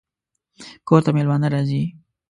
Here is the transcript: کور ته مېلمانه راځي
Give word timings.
کور 0.87 1.01
ته 1.05 1.09
مېلمانه 1.17 1.47
راځي 1.53 1.83